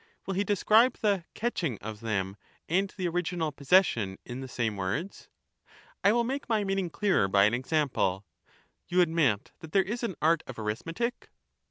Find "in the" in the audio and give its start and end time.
4.25-4.47